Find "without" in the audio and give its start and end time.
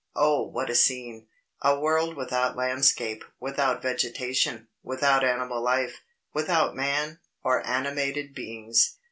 2.17-2.55, 3.39-3.83, 4.81-5.23, 6.33-6.75